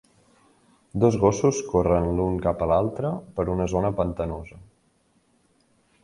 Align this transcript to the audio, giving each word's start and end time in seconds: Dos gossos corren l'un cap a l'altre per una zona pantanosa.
Dos 1.01 1.17
gossos 1.23 1.59
corren 1.73 2.07
l'un 2.19 2.39
cap 2.45 2.63
a 2.65 2.67
l'altre 2.71 3.11
per 3.35 3.45
una 3.57 3.67
zona 3.75 3.91
pantanosa. 4.01 4.57